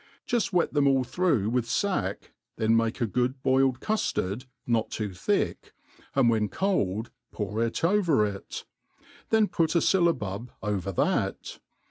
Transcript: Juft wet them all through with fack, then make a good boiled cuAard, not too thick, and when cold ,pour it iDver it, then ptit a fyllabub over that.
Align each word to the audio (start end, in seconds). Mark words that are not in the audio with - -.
Juft 0.27 0.51
wet 0.51 0.73
them 0.73 0.87
all 0.87 1.03
through 1.03 1.51
with 1.51 1.67
fack, 1.69 2.31
then 2.55 2.75
make 2.75 3.01
a 3.01 3.05
good 3.05 3.43
boiled 3.43 3.79
cuAard, 3.81 4.45
not 4.65 4.89
too 4.89 5.13
thick, 5.13 5.73
and 6.15 6.27
when 6.27 6.49
cold 6.49 7.11
,pour 7.31 7.63
it 7.63 7.73
iDver 7.75 8.35
it, 8.37 8.65
then 9.29 9.47
ptit 9.47 9.75
a 9.75 9.79
fyllabub 9.79 10.49
over 10.63 10.91
that. 10.91 11.59